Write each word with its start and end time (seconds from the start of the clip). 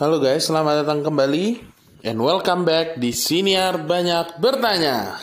Halo 0.00 0.16
guys, 0.16 0.48
selamat 0.48 0.80
datang 0.80 1.04
kembali 1.04 1.60
and 2.08 2.16
welcome 2.24 2.64
back 2.64 2.96
di 2.96 3.12
Siniar 3.12 3.84
Banyak 3.84 4.40
Bertanya. 4.40 5.20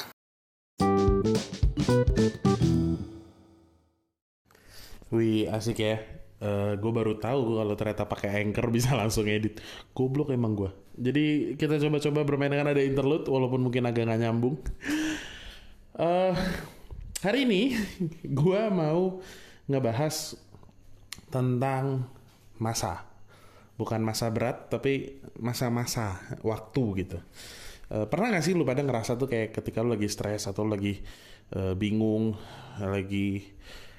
Wih, 5.10 5.50
asik 5.50 5.82
ya. 5.82 5.98
Uh, 6.38 6.78
gue 6.78 6.92
baru 6.94 7.18
tahu 7.18 7.58
kalau 7.58 7.74
ternyata 7.74 8.06
pakai 8.06 8.46
Anchor 8.46 8.70
bisa 8.78 8.94
langsung 8.94 9.26
edit. 9.26 9.58
Goblok 9.98 10.30
emang 10.30 10.54
gue. 10.54 10.70
Jadi 10.94 11.58
kita 11.58 11.82
coba-coba 11.82 12.22
bermain 12.22 12.54
dengan 12.54 12.70
ada 12.70 12.82
interlude 12.86 13.26
walaupun 13.26 13.66
mungkin 13.66 13.82
agak 13.90 14.06
nggak 14.06 14.30
nyambung. 14.30 14.62
Uh, 15.98 16.38
hari 17.26 17.50
ini 17.50 17.74
gue 18.46 18.62
mau 18.70 19.26
ngebahas 19.66 20.38
tentang 21.34 22.06
masa 22.62 23.17
bukan 23.78 24.02
masa 24.02 24.34
berat 24.34 24.74
tapi 24.74 25.22
masa-masa 25.38 26.20
waktu 26.42 26.84
gitu. 27.06 27.18
E, 27.88 28.10
pernah 28.10 28.34
gak 28.34 28.44
sih 28.44 28.58
lu 28.58 28.66
pada 28.66 28.82
ngerasa 28.82 29.16
tuh 29.16 29.30
kayak 29.30 29.54
ketika 29.54 29.86
lu 29.86 29.94
lagi 29.94 30.10
stres 30.10 30.50
atau 30.50 30.66
lagi 30.66 31.00
e, 31.54 31.78
bingung 31.78 32.34
lagi 32.82 33.58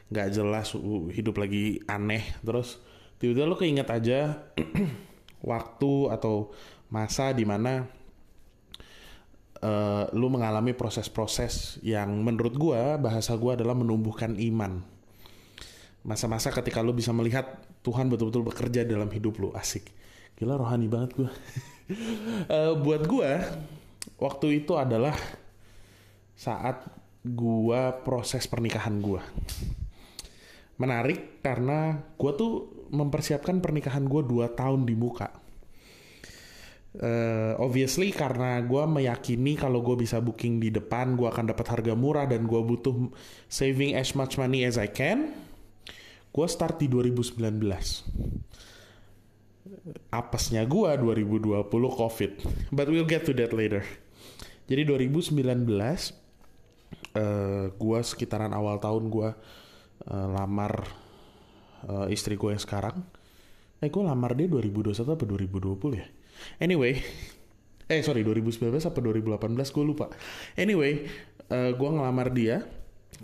nggak 0.08 0.28
jelas 0.32 0.72
hidup 1.12 1.36
lagi 1.36 1.84
aneh 1.84 2.24
terus 2.40 2.80
tiba-tiba 3.20 3.44
lu 3.44 3.56
keinget 3.60 3.88
aja 3.92 4.40
waktu 5.50 5.92
atau 6.08 6.48
masa 6.88 7.36
di 7.36 7.44
mana 7.44 7.84
uh, 9.60 10.08
lu 10.16 10.32
mengalami 10.32 10.72
proses-proses 10.72 11.76
yang 11.84 12.24
menurut 12.24 12.56
gua 12.56 12.96
bahasa 12.96 13.36
gua 13.36 13.52
adalah 13.52 13.76
menumbuhkan 13.76 14.40
iman 14.40 14.80
masa-masa 16.06 16.54
ketika 16.54 16.82
lu 16.82 16.94
bisa 16.94 17.10
melihat 17.10 17.58
Tuhan 17.82 18.10
betul-betul 18.12 18.46
bekerja 18.46 18.86
dalam 18.86 19.10
hidup 19.10 19.38
lu. 19.38 19.50
Asik. 19.54 19.90
Gila 20.38 20.54
rohani 20.54 20.86
banget 20.86 21.18
gue 21.18 21.26
uh, 22.54 22.78
buat 22.78 23.02
gue 23.10 23.30
waktu 24.22 24.62
itu 24.62 24.78
adalah 24.78 25.18
saat 26.38 26.86
gue 27.26 27.82
proses 28.06 28.46
pernikahan 28.46 29.02
gue 29.02 29.18
menarik 30.78 31.42
karena 31.42 31.98
gue 32.14 32.32
tuh 32.38 32.86
mempersiapkan 32.94 33.58
pernikahan 33.58 34.06
gue 34.06 34.22
dua 34.22 34.54
tahun 34.54 34.86
di 34.86 34.94
muka. 34.94 35.28
Uh, 36.98 37.52
obviously 37.60 38.14
karena 38.14 38.62
gue 38.64 38.82
meyakini 38.88 39.58
kalau 39.58 39.84
gue 39.84 39.98
bisa 40.02 40.22
booking 40.22 40.62
di 40.62 40.72
depan 40.72 41.18
gue 41.18 41.28
akan 41.28 41.52
dapat 41.52 41.66
harga 41.68 41.92
murah 41.92 42.24
dan 42.24 42.48
gue 42.48 42.58
butuh 42.58 43.12
saving 43.46 43.92
as 43.92 44.16
much 44.16 44.40
money 44.40 44.64
as 44.64 44.80
I 44.80 44.88
can 44.88 45.47
Gue 46.28 46.46
start 46.46 46.78
di 46.78 46.86
2019. 46.86 47.40
Apesnya 50.12 50.62
gue 50.68 50.90
2020 50.96 51.64
COVID. 51.70 52.32
But 52.72 52.88
we'll 52.92 53.08
get 53.08 53.24
to 53.26 53.32
that 53.36 53.52
later. 53.56 53.84
Jadi 54.68 54.84
2019 54.84 55.40
uh, 57.16 57.72
gue 57.72 57.98
sekitaran 58.04 58.52
awal 58.52 58.76
tahun 58.80 59.08
gue 59.08 59.28
uh, 60.12 60.28
lamar 60.28 60.84
uh, 61.88 62.06
istri 62.12 62.36
gue 62.36 62.52
yang 62.52 62.60
sekarang. 62.60 63.00
Eh 63.80 63.88
gue 63.88 64.02
lamar 64.04 64.36
dia 64.36 64.50
2021 64.50 64.92
apa 65.08 65.24
2020 65.24 66.00
ya? 66.00 66.06
Anyway, 66.60 67.00
eh 67.90 68.00
sorry 68.04 68.20
2019 68.22 68.68
apa 68.76 68.98
2018 69.00 69.74
gue 69.74 69.84
lupa. 69.86 70.12
Anyway, 70.60 71.08
uh, 71.48 71.72
gue 71.72 71.88
ngelamar 71.88 72.28
dia 72.34 72.68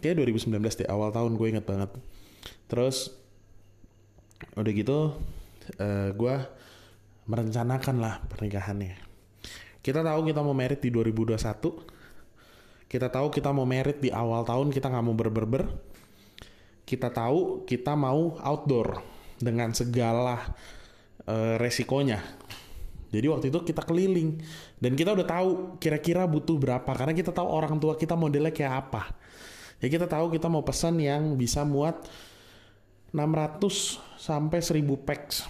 kayak 0.00 0.26
2019 0.26 0.80
deh 0.84 0.88
awal 0.88 1.12
tahun 1.12 1.36
gue 1.36 1.46
inget 1.54 1.66
banget 1.68 1.92
terus 2.74 3.14
udah 4.58 4.72
gitu 4.74 4.98
uh, 4.98 5.06
eh, 5.78 6.08
gue 6.10 6.36
merencanakan 7.30 7.96
lah 8.02 8.18
pernikahannya. 8.26 8.98
Kita 9.78 10.02
tahu 10.02 10.26
kita 10.26 10.42
mau 10.42 10.58
merit 10.58 10.82
di 10.82 10.90
2021 10.90 11.94
kita 12.94 13.10
tahu 13.10 13.26
kita 13.26 13.50
mau 13.50 13.66
merit 13.66 13.98
di 13.98 14.06
awal 14.14 14.46
tahun 14.46 14.70
kita 14.70 14.86
nggak 14.86 15.02
mau 15.02 15.18
berberber. 15.18 15.66
Kita 16.86 17.10
tahu 17.10 17.66
kita 17.66 17.98
mau 17.98 18.38
outdoor 18.38 19.02
dengan 19.42 19.74
segala 19.74 20.38
uh, 21.26 21.58
resikonya. 21.58 22.22
Jadi 23.10 23.26
waktu 23.26 23.50
itu 23.50 23.58
kita 23.66 23.82
keliling. 23.82 24.38
Dan 24.78 24.94
kita 24.94 25.10
udah 25.10 25.26
tahu 25.26 25.50
kira-kira 25.82 26.22
butuh 26.22 26.54
berapa 26.54 26.86
karena 26.86 27.10
kita 27.10 27.34
tahu 27.34 27.50
orang 27.50 27.82
tua 27.82 27.98
kita 27.98 28.14
modelnya 28.14 28.54
kayak 28.54 28.86
apa. 28.86 29.10
Ya 29.82 29.90
kita 29.90 30.06
tahu 30.06 30.30
kita 30.30 30.46
mau 30.46 30.62
pesan 30.62 31.02
yang 31.02 31.34
bisa 31.34 31.66
muat 31.66 31.98
600 33.14 34.18
sampai 34.18 34.58
1000 34.58 35.06
packs. 35.06 35.46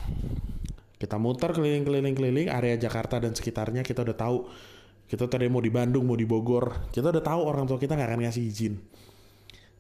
Kita 1.01 1.17
muter 1.17 1.57
keliling-keliling-keliling 1.57 2.53
area 2.53 2.77
Jakarta 2.77 3.17
dan 3.17 3.33
sekitarnya 3.33 3.81
kita 3.81 4.05
udah 4.05 4.17
tahu 4.17 4.37
kita 5.09 5.29
tadi 5.29 5.49
mau 5.49 5.65
di 5.65 5.73
Bandung, 5.73 6.05
mau 6.05 6.17
di 6.17 6.29
Bogor, 6.29 6.93
kita 6.93 7.09
udah 7.09 7.25
tahu 7.25 7.41
orang 7.45 7.65
tua 7.65 7.81
kita 7.81 7.97
nggak 7.97 8.09
akan 8.09 8.21
ngasih 8.29 8.45
izin. 8.45 8.75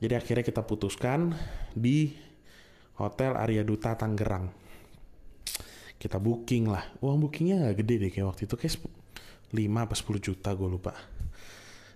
Jadi 0.00 0.14
akhirnya 0.16 0.44
kita 0.44 0.64
putuskan 0.64 1.32
di 1.72 2.12
Hotel 3.00 3.36
Arya 3.36 3.64
Duta 3.64 3.96
Tangerang. 3.96 4.52
Kita 5.96 6.20
booking 6.20 6.68
lah. 6.68 6.84
Uang 7.00 7.24
bookingnya 7.24 7.68
nggak 7.68 7.76
gede 7.84 7.94
deh 8.00 8.10
kayak 8.12 8.26
waktu 8.32 8.42
itu 8.44 8.56
kayak 8.60 8.74
5 9.52 9.84
apa 9.84 9.94
10 9.96 10.24
juta 10.24 10.50
gue 10.52 10.68
lupa. 10.68 10.92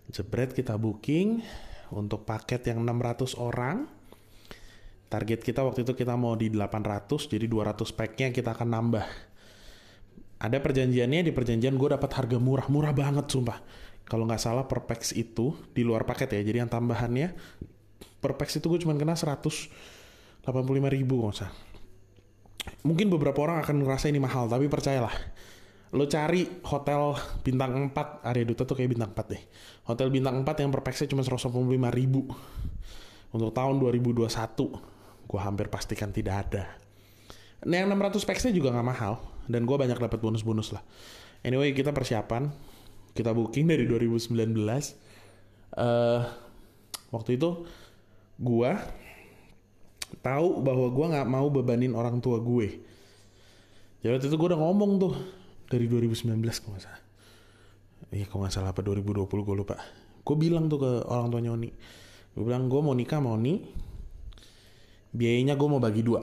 Jebret 0.08 0.56
kita 0.56 0.80
booking 0.80 1.44
untuk 1.92 2.24
paket 2.24 2.72
yang 2.72 2.80
600 2.84 3.36
orang 3.36 3.97
Target 5.08 5.40
kita 5.40 5.64
waktu 5.64 5.88
itu 5.88 5.96
kita 5.96 6.20
mau 6.20 6.36
di 6.36 6.52
800, 6.52 7.32
jadi 7.32 7.48
200 7.48 7.96
packnya 7.96 8.28
kita 8.28 8.52
akan 8.52 8.68
nambah. 8.68 9.06
Ada 10.38 10.60
perjanjiannya 10.60 11.24
di 11.24 11.32
perjanjian 11.32 11.80
gue 11.80 11.88
dapat 11.96 12.12
harga 12.12 12.36
murah, 12.36 12.68
murah 12.68 12.92
banget 12.92 13.24
sumpah. 13.32 13.56
Kalau 14.04 14.28
nggak 14.28 14.40
salah 14.40 14.68
per 14.68 14.84
packs 14.84 15.16
itu 15.16 15.56
di 15.72 15.80
luar 15.80 16.04
paket 16.04 16.36
ya, 16.36 16.40
jadi 16.44 16.60
yang 16.60 16.70
tambahannya 16.70 17.32
per 18.20 18.36
packs 18.36 18.60
itu 18.60 18.68
gue 18.68 18.84
cuma 18.84 18.92
kena 19.00 19.16
185 19.16 19.72
ribu 20.92 21.24
nggak. 21.24 21.48
Mungkin 22.84 23.08
beberapa 23.08 23.48
orang 23.48 23.64
akan 23.64 23.80
ngerasa 23.80 24.12
ini 24.12 24.20
mahal, 24.20 24.44
tapi 24.44 24.68
percayalah. 24.68 25.12
Lo 25.96 26.04
cari 26.04 26.44
hotel 26.68 27.16
bintang 27.40 27.72
4, 27.88 28.28
area 28.28 28.44
Duta 28.44 28.68
tuh 28.68 28.76
kayak 28.76 28.92
bintang 28.92 29.16
4 29.16 29.32
deh. 29.32 29.42
Hotel 29.88 30.12
bintang 30.12 30.44
4 30.44 30.60
yang 30.60 30.68
per 30.68 30.84
packsnya 30.84 31.08
cuma 31.16 31.24
185 31.24 31.64
ribu. 31.96 32.28
Untuk 33.32 33.56
tahun 33.56 33.80
2021 33.80 34.97
gue 35.28 35.40
hampir 35.40 35.68
pastikan 35.68 36.08
tidak 36.08 36.48
ada. 36.48 36.64
Nah, 37.68 37.84
yang 37.84 37.92
600 37.92 38.24
packs 38.24 38.48
juga 38.48 38.72
nggak 38.72 38.88
mahal 38.88 39.20
dan 39.44 39.68
gue 39.68 39.76
banyak 39.76 40.00
dapat 40.00 40.18
bonus-bonus 40.18 40.72
lah. 40.72 40.82
Anyway, 41.44 41.76
kita 41.76 41.92
persiapan, 41.92 42.48
kita 43.12 43.36
booking 43.36 43.68
dari 43.68 43.84
2019. 43.84 44.32
Uh, 45.78 46.24
waktu 47.12 47.36
itu 47.36 47.68
gue 48.40 48.70
tahu 50.24 50.48
bahwa 50.64 50.88
gue 50.88 51.06
nggak 51.12 51.28
mau 51.28 51.46
bebanin 51.52 51.92
orang 51.92 52.24
tua 52.24 52.40
gue. 52.40 52.80
Jadi 54.00 54.12
waktu 54.14 54.26
itu 54.32 54.36
gue 54.38 54.48
udah 54.54 54.60
ngomong 54.64 54.90
tuh 54.96 55.12
dari 55.68 55.84
2019 55.84 56.40
kalau. 56.40 56.92
Iya 58.08 58.24
kalau 58.30 58.46
nggak 58.46 58.54
salah 58.54 58.72
apa 58.72 58.80
2020 58.80 59.28
gue 59.28 59.56
lupa. 59.58 59.76
Gue 60.24 60.36
bilang 60.38 60.70
tuh 60.72 60.80
ke 60.80 60.90
orang 61.10 61.28
tuanya 61.28 61.52
Oni. 61.52 61.68
Gue 62.32 62.44
bilang 62.46 62.70
gue 62.70 62.80
mau 62.80 62.94
nikah 62.96 63.20
mau 63.20 63.36
Oni 63.36 63.87
biayanya 65.12 65.56
gue 65.56 65.68
mau 65.68 65.80
bagi 65.80 66.02
dua. 66.04 66.22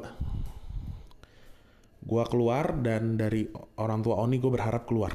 Gue 2.06 2.23
keluar 2.29 2.78
dan 2.85 3.18
dari 3.18 3.50
orang 3.81 4.06
tua 4.06 4.22
Oni 4.22 4.38
gue 4.38 4.51
berharap 4.51 4.85
keluar. 4.85 5.13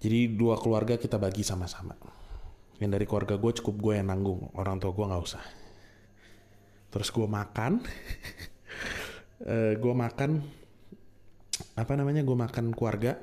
Jadi 0.00 0.32
dua 0.32 0.56
keluarga 0.56 0.96
kita 0.96 1.20
bagi 1.20 1.44
sama-sama. 1.44 1.92
Yang 2.80 2.90
dari 2.96 3.04
keluarga 3.04 3.36
gue 3.36 3.52
cukup 3.60 3.76
gue 3.76 3.92
yang 4.00 4.08
nanggung 4.08 4.48
orang 4.56 4.80
tua 4.80 4.96
gue 4.96 5.04
nggak 5.04 5.22
usah. 5.22 5.44
Terus 6.88 7.08
gue 7.12 7.28
makan. 7.28 7.72
Eh, 9.40 9.80
gue 9.80 9.94
makan 9.96 10.44
apa 11.72 11.92
namanya 11.96 12.20
gue 12.20 12.36
makan 12.36 12.76
keluarga 12.76 13.16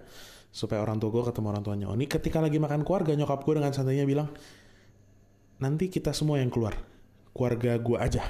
supaya 0.49 0.81
orang 0.81 0.97
tua 0.97 1.13
gue 1.13 1.29
ketemu 1.29 1.53
orang 1.53 1.61
tuanya 1.61 1.87
Oni. 1.93 2.09
Ketika 2.09 2.41
lagi 2.41 2.57
makan 2.57 2.81
keluarga 2.81 3.13
nyokap 3.13 3.45
gue 3.45 3.61
dengan 3.61 3.69
santainya 3.69 4.01
bilang 4.01 4.25
nanti 5.61 5.93
kita 5.93 6.17
semua 6.17 6.41
yang 6.41 6.49
keluar 6.49 6.73
keluarga 7.37 7.77
gue 7.77 7.97
aja. 8.01 8.25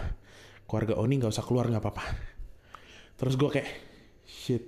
Keluarga 0.68 1.00
Oni 1.00 1.16
nggak 1.16 1.32
usah 1.32 1.48
keluar 1.48 1.72
nggak 1.72 1.80
apa-apa. 1.80 2.06
Terus 3.16 3.40
gue 3.40 3.50
kayak 3.50 3.70
shit. 4.28 4.64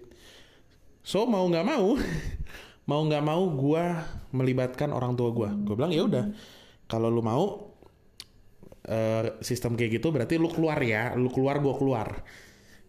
So 1.04 1.28
mau 1.28 1.44
nggak 1.44 1.68
mau 1.68 2.00
mau 2.90 3.02
nggak 3.04 3.24
mau 3.24 3.44
gue 3.52 3.84
melibatkan 4.34 4.90
orang 4.96 5.14
tua 5.14 5.30
gue 5.30 5.50
gue 5.62 5.76
bilang 5.78 5.94
ya 5.94 6.10
udah 6.10 6.26
kalau 6.90 7.14
lu 7.14 7.22
mau 7.22 7.70
uh, 8.90 9.24
sistem 9.46 9.78
kayak 9.78 10.02
gitu 10.02 10.10
berarti 10.10 10.42
lu 10.42 10.50
keluar 10.50 10.82
ya 10.82 11.14
lu 11.20 11.28
keluar 11.30 11.60
gue 11.60 11.76
keluar. 11.76 12.08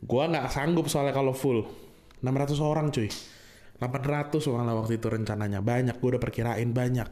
Gue 0.01 0.25
nggak 0.25 0.49
sanggup 0.49 0.89
soalnya 0.89 1.13
kalau 1.13 1.37
full. 1.37 1.67
600 2.25 2.57
orang 2.65 2.89
cuy. 2.89 3.09
800 3.81 4.41
soalnya 4.41 4.73
waktu 4.77 4.97
itu 4.97 5.09
rencananya. 5.09 5.61
Banyak 5.61 6.01
gue 6.01 6.09
udah 6.17 6.23
perkirain 6.23 6.71
banyak. 6.73 7.09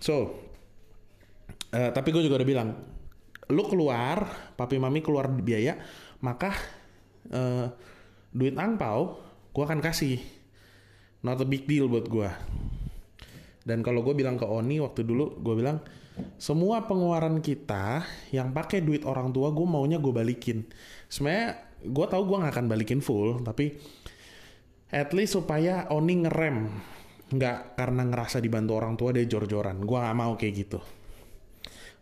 So 0.00 0.36
Uh, 1.74 1.90
tapi 1.90 2.14
gue 2.14 2.22
juga 2.22 2.38
udah 2.38 2.46
bilang, 2.46 2.68
lu 3.50 3.66
keluar, 3.66 4.30
papi 4.54 4.78
mami 4.78 5.02
keluar 5.02 5.26
biaya, 5.26 5.74
maka 6.22 6.54
uh, 7.34 7.66
duit 8.30 8.54
angpau 8.54 9.18
gue 9.50 9.64
akan 9.66 9.82
kasih. 9.82 10.22
Not 11.26 11.42
a 11.42 11.46
big 11.48 11.66
deal 11.66 11.90
buat 11.90 12.06
gue 12.06 12.30
dan 13.64 13.80
kalau 13.80 14.04
gue 14.04 14.12
bilang 14.12 14.36
ke 14.36 14.44
Oni 14.44 14.76
waktu 14.78 15.08
dulu 15.08 15.40
gue 15.40 15.54
bilang 15.56 15.80
semua 16.36 16.84
pengeluaran 16.86 17.40
kita 17.40 18.04
yang 18.30 18.52
pakai 18.52 18.84
duit 18.84 19.02
orang 19.08 19.32
tua 19.34 19.50
gue 19.50 19.66
maunya 19.66 19.98
gue 19.98 20.14
balikin. 20.14 20.62
Sebenarnya 21.10 21.58
gue 21.82 22.06
tahu 22.06 22.22
gue 22.28 22.36
nggak 22.44 22.54
akan 22.54 22.66
balikin 22.70 23.00
full 23.02 23.42
tapi 23.42 23.74
at 24.94 25.10
least 25.16 25.34
supaya 25.34 25.90
Oni 25.90 26.22
ngerem. 26.22 26.70
Nggak 27.34 27.80
karena 27.80 28.02
ngerasa 28.04 28.38
dibantu 28.38 28.78
orang 28.78 28.94
tua 28.94 29.10
dia 29.16 29.26
jor-joran. 29.26 29.80
Gue 29.82 29.98
nggak 29.98 30.16
mau 30.16 30.36
kayak 30.38 30.54
gitu 30.54 30.78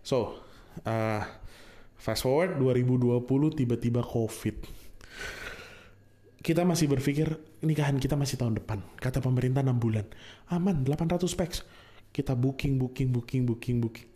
so 0.03 0.43
uh, 0.85 1.23
fast 2.03 2.27
forward 2.27 2.59
2020 2.59 3.23
tiba-tiba 3.55 4.03
covid. 4.03 4.59
Kita 6.43 6.67
masih 6.67 6.91
berpikir 6.91 7.39
nikahan 7.63 8.03
kita 8.03 8.19
masih 8.19 8.35
tahun 8.35 8.59
depan. 8.59 8.83
Kata 8.99 9.23
pemerintah 9.23 9.63
6 9.63 9.79
bulan. 9.79 10.07
Aman 10.51 10.83
800 10.83 11.23
packs. 11.39 11.63
Kita 12.11 12.35
booking 12.35 12.83
booking 12.83 13.15
booking 13.15 13.47
booking 13.47 13.79
booking. 13.79 14.09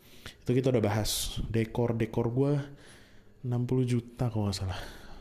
Itu 0.43 0.51
kita 0.51 0.75
udah 0.75 0.83
bahas. 0.83 1.39
Dekor 1.47 1.95
dekor 1.95 2.35
gue 2.35 2.59
60 3.47 3.87
juta 3.87 4.27
kalau 4.27 4.51
nggak 4.51 4.59
salah. 4.59 4.81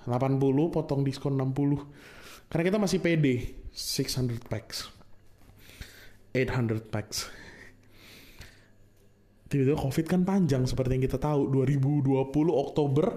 80 0.09 0.41
potong 0.73 1.05
diskon 1.05 1.37
60 1.37 2.49
karena 2.49 2.63
kita 2.65 2.77
masih 2.81 2.99
pede 3.01 3.53
600 3.73 4.41
packs. 4.49 4.89
800 6.33 6.89
packs 6.89 7.29
tiba-tiba 9.55 9.79
covid 9.79 10.05
kan 10.11 10.21
panjang 10.27 10.67
seperti 10.67 10.99
yang 10.99 11.03
kita 11.07 11.15
tahu 11.15 11.47
2020 11.47 12.27
Oktober 12.51 13.07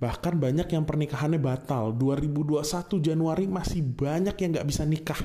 bahkan 0.00 0.32
banyak 0.40 0.64
yang 0.72 0.88
pernikahannya 0.88 1.36
batal. 1.36 1.92
2021 1.92 2.64
Januari 3.04 3.44
masih 3.44 3.84
banyak 3.84 4.32
yang 4.32 4.50
nggak 4.56 4.68
bisa 4.68 4.82
nikah. 4.88 5.20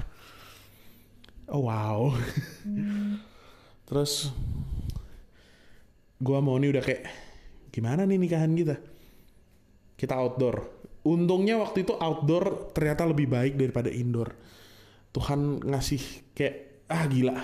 Oh 1.47 1.71
wow. 1.71 2.11
Hmm. 2.67 3.23
terus 3.87 4.33
gua 6.19 6.43
mau 6.43 6.59
nih 6.59 6.75
udah 6.75 6.83
kayak 6.83 7.03
gimana 7.71 8.03
nih 8.03 8.19
nikahan 8.19 8.51
kita? 8.51 8.75
Kita 9.95 10.19
outdoor. 10.19 10.67
Untungnya 11.07 11.55
waktu 11.55 11.87
itu 11.87 11.95
outdoor 11.95 12.75
ternyata 12.75 13.07
lebih 13.07 13.31
baik 13.31 13.55
daripada 13.55 13.87
indoor. 13.87 14.35
Tuhan 15.15 15.63
ngasih 15.63 16.35
kayak 16.35 16.83
ah 16.91 17.07
gila. 17.07 17.37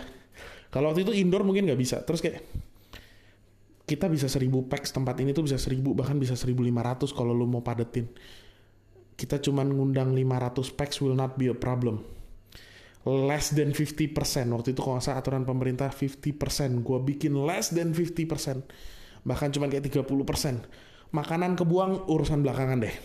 Kalau 0.67 0.91
waktu 0.91 1.07
itu 1.07 1.15
indoor 1.15 1.47
mungkin 1.47 1.63
nggak 1.63 1.79
bisa. 1.79 2.03
Terus 2.03 2.19
kayak 2.19 2.43
kita 3.91 4.07
bisa 4.07 4.31
seribu 4.31 4.63
packs 4.71 4.95
tempat 4.95 5.19
ini 5.19 5.35
tuh 5.35 5.43
bisa 5.43 5.59
seribu 5.59 5.91
bahkan 5.91 6.15
bisa 6.15 6.31
1500 6.31 7.11
kalau 7.11 7.35
lu 7.35 7.43
mau 7.43 7.59
padetin. 7.59 8.07
Kita 9.19 9.43
cuman 9.43 9.67
ngundang 9.67 10.15
500 10.15 10.79
packs 10.79 11.03
will 11.03 11.11
not 11.11 11.35
be 11.35 11.51
a 11.51 11.57
problem. 11.57 11.99
Less 13.03 13.51
than 13.51 13.75
50% 13.75 14.15
waktu 14.55 14.71
itu 14.71 14.79
kalau 14.79 14.95
nggak 14.95 15.03
salah 15.03 15.19
aturan 15.19 15.43
pemerintah 15.43 15.91
50% 15.91 16.87
gue 16.87 16.97
bikin 17.03 17.35
less 17.35 17.75
than 17.75 17.91
50% 17.91 19.27
bahkan 19.27 19.51
cuman 19.51 19.67
kayak 19.67 19.91
30% 19.91 21.11
makanan 21.11 21.59
kebuang 21.59 22.07
urusan 22.07 22.39
belakangan 22.47 22.87
deh. 22.87 22.95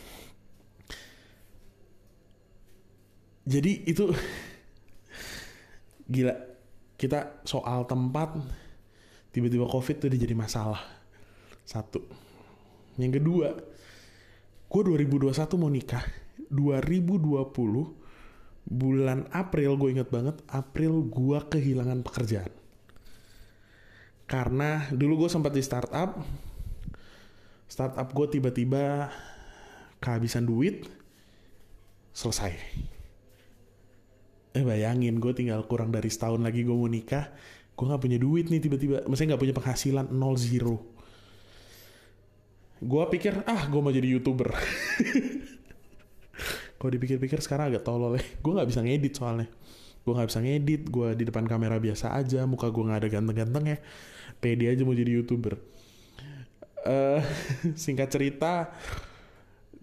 Jadi 3.43 3.91
itu 3.91 4.06
gila. 6.15 6.35
Kita 6.97 7.43
soal 7.44 7.85
tempat 7.91 8.38
tiba-tiba 9.37 9.69
covid 9.69 10.00
tuh 10.00 10.09
jadi 10.09 10.33
masalah. 10.33 10.81
Satu. 11.69 12.00
Yang 12.97 13.21
kedua 13.21 13.53
gue 14.73 14.83
2021 15.05 15.61
mau 15.61 15.69
nikah. 15.69 16.00
2020 16.49 17.44
bulan 18.65 19.29
April 19.37 19.77
gue 19.77 19.93
inget 19.93 20.09
banget 20.09 20.41
April 20.49 21.05
gue 21.05 21.38
kehilangan 21.53 22.00
pekerjaan. 22.00 22.49
Karena 24.25 24.88
dulu 24.88 25.27
gue 25.27 25.31
sempat 25.31 25.53
di 25.53 25.61
startup. 25.61 26.17
Startup 27.69 28.09
gue 28.09 28.27
tiba-tiba 28.41 29.12
kehabisan 30.00 30.49
duit 30.49 30.88
selesai. 32.17 32.56
Eh 34.56 34.65
bayangin 34.65 35.21
gue 35.21 35.37
tinggal 35.37 35.69
kurang 35.69 35.93
dari 35.93 36.09
setahun 36.09 36.41
lagi 36.41 36.65
gue 36.65 36.73
mau 36.73 36.88
nikah 36.88 37.29
gue 37.76 37.84
nggak 37.84 38.02
punya 38.02 38.17
duit 38.17 38.49
nih 38.49 38.61
tiba-tiba. 38.61 39.05
Maksudnya 39.05 39.37
nggak 39.37 39.43
punya 39.44 39.55
penghasilan 39.55 40.06
nol 40.08 40.34
zero. 40.40 40.81
Gue 42.81 43.05
pikir 43.12 43.44
ah 43.44 43.69
gue 43.69 43.81
mau 43.81 43.93
jadi 43.93 44.08
youtuber. 44.17 44.49
Kalau 46.76 46.90
dipikir-pikir 46.93 47.40
sekarang 47.44 47.73
agak 47.73 47.84
tolol 47.84 48.17
ya. 48.17 48.25
Gue 48.40 48.52
nggak 48.56 48.69
bisa 48.69 48.81
ngedit 48.81 49.14
soalnya. 49.17 49.49
Gue 50.05 50.12
nggak 50.17 50.28
bisa 50.32 50.40
ngedit 50.40 50.82
gue 50.88 51.08
di 51.17 51.25
depan 51.28 51.44
kamera 51.44 51.76
biasa 51.76 52.17
aja 52.17 52.49
muka 52.49 52.73
gue 52.73 52.84
nggak 52.84 53.00
ada 53.05 53.08
ganteng-ganteng 53.12 53.64
ya. 53.76 53.78
Pede 54.40 54.73
aja 54.73 54.81
mau 54.88 54.96
jadi 54.96 55.12
youtuber. 55.20 55.61
Uh, 56.87 57.20
singkat 57.76 58.08
cerita 58.08 58.73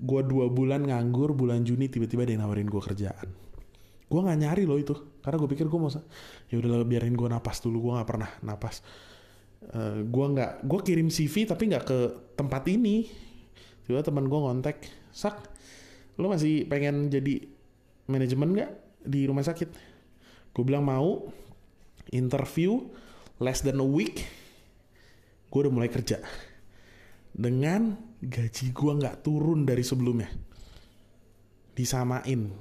gue 0.03 0.21
dua 0.25 0.49
bulan 0.49 0.83
nganggur 0.83 1.31
bulan 1.37 1.61
Juni 1.61 1.87
tiba-tiba 1.87 2.25
dia 2.25 2.35
nawarin 2.39 2.67
gue 2.67 2.81
kerjaan 2.81 3.27
gue 4.13 4.21
nggak 4.21 4.39
nyari 4.45 4.63
loh 4.69 4.77
itu 4.77 4.93
karena 5.25 5.41
gue 5.41 5.49
pikir 5.49 5.65
gue 5.65 5.79
mau 5.81 5.89
ya 5.89 6.55
udah 6.61 6.85
biarin 6.85 7.17
gue 7.17 7.25
napas 7.25 7.65
dulu 7.65 7.89
gue 7.89 7.91
nggak 7.97 8.09
pernah 8.13 8.29
napas. 8.45 8.85
Uh, 9.63 9.73
eh, 9.73 9.97
gue 10.05 10.25
nggak 10.37 10.51
gue 10.69 10.79
kirim 10.85 11.09
CV 11.09 11.49
tapi 11.49 11.73
nggak 11.73 11.85
ke 11.89 11.99
tempat 12.37 12.69
ini. 12.69 13.09
Tiba 13.89 14.05
teman 14.05 14.29
gue 14.29 14.37
ngontek 14.37 14.77
sak 15.09 15.49
lo 16.21 16.29
masih 16.29 16.69
pengen 16.69 17.09
jadi 17.09 17.41
manajemen 18.05 18.53
nggak 18.53 18.71
di 19.01 19.25
rumah 19.25 19.41
sakit? 19.41 19.69
Gue 20.53 20.63
bilang 20.63 20.85
mau. 20.85 21.33
Interview 22.13 22.93
less 23.41 23.65
than 23.65 23.81
a 23.81 23.87
week 23.87 24.21
gue 25.49 25.59
udah 25.65 25.73
mulai 25.73 25.89
kerja. 25.89 26.21
Dengan 27.33 27.97
gaji 28.21 28.69
gue 28.69 28.91
nggak 29.01 29.25
turun 29.25 29.65
dari 29.65 29.81
sebelumnya. 29.81 30.29
Disamain 31.73 32.53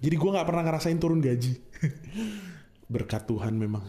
jadi 0.00 0.16
gue 0.16 0.30
nggak 0.32 0.48
pernah 0.48 0.64
ngerasain 0.64 0.96
turun 0.96 1.20
gaji. 1.20 1.60
Berkat 2.92 3.28
Tuhan 3.28 3.52
memang. 3.52 3.84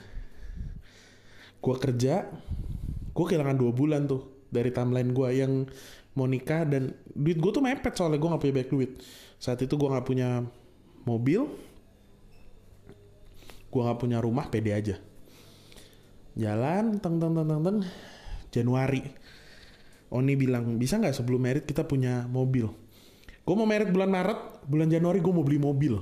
Gue 1.63 1.75
kerja, 1.79 2.27
gue 3.15 3.25
kehilangan 3.25 3.55
dua 3.55 3.71
bulan 3.71 4.11
tuh 4.11 4.43
dari 4.51 4.75
timeline 4.75 5.15
gue 5.15 5.29
yang 5.31 5.63
mau 6.11 6.27
nikah 6.27 6.67
dan 6.67 6.91
duit 7.15 7.39
gue 7.39 7.51
tuh 7.55 7.63
mepet 7.63 7.95
soalnya 7.95 8.19
gue 8.19 8.27
nggak 8.27 8.43
punya 8.43 8.55
banyak 8.59 8.71
duit. 8.75 8.91
Saat 9.39 9.63
itu 9.63 9.79
gue 9.79 9.87
nggak 9.87 10.03
punya 10.03 10.43
mobil, 11.07 11.47
gue 13.71 13.81
nggak 13.81 13.99
punya 14.03 14.19
rumah, 14.19 14.51
pede 14.51 14.75
aja. 14.75 14.95
Jalan, 16.35 16.99
teng 16.99 17.23
teng 17.23 17.39
teng 17.39 17.47
teng 17.47 17.61
teng, 17.63 17.77
Januari. 18.51 19.01
Oni 20.11 20.35
bilang 20.35 20.75
bisa 20.75 20.99
nggak 20.99 21.15
sebelum 21.15 21.39
merit 21.39 21.63
kita 21.63 21.87
punya 21.87 22.27
mobil 22.27 22.67
Gue 23.41 23.55
mau 23.57 23.65
merit 23.65 23.89
bulan 23.89 24.09
Maret, 24.13 24.69
bulan 24.69 24.87
Januari 24.89 25.17
gue 25.17 25.33
mau 25.33 25.41
beli 25.41 25.57
mobil. 25.57 25.97